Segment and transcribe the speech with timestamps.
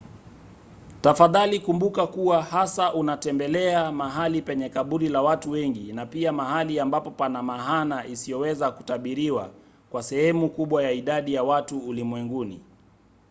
[1.01, 7.11] tafadhali kumbuka kuwa hasa unatembelea mahali penye kaburi la watu wengi na pia mahali ambapo
[7.11, 9.51] pana maana isiyoweza kutabiriwa
[9.91, 12.61] kwa sehemu kubwa ya idadi ya watu ulimwenguni